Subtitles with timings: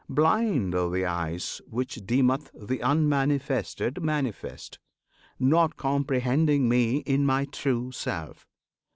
[0.09, 2.49] Blind are the eyes Which deem th'
[2.81, 4.79] Unmanifested manifest,
[5.37, 8.47] Not comprehending Me in my true Self!